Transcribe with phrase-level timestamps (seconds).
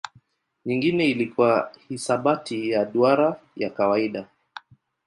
[0.65, 4.27] Nyingine ilikuwa hisabati ya duara ya kawaida.